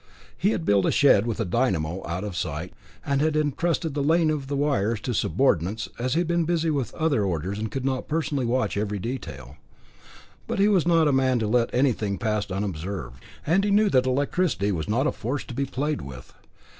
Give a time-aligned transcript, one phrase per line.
[0.35, 2.73] He had built a shed with a dynamo out of sight,
[3.05, 6.71] and had entrusted the laying of the wires to subordinates, as he had been busy
[6.71, 9.57] with other orders and could not personally watch every detail.
[10.47, 14.07] But he was not the man to let anything pass unobserved, and he knew that
[14.07, 16.33] electricity was not a force to be played with.